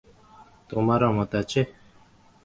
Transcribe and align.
তোমার 0.69 0.99
অমত 1.03 1.31
আছে? 1.41 1.61